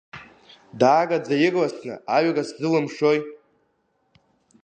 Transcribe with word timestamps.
Даараӡа 0.79 1.35
ирласны 1.45 1.93
аҩра 2.15 2.43
зсылымшои? 2.47 3.19